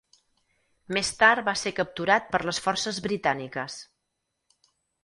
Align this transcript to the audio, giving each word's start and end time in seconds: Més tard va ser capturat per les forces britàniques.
Més 0.97 1.11
tard 1.19 1.43
va 1.51 1.55
ser 1.65 1.73
capturat 1.81 2.33
per 2.33 2.43
les 2.49 2.63
forces 2.69 3.03
britàniques. 3.09 3.79